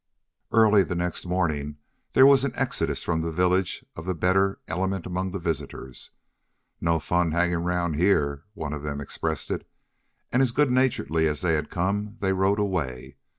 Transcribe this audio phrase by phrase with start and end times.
[0.51, 1.77] Early next morning
[2.13, 6.09] there was an exodus from the village of the better element among the visitors.
[6.81, 9.69] "No fun hangin' round hyar," one of them expressed it,
[10.31, 13.17] and as good naturedly as they had come they rode away.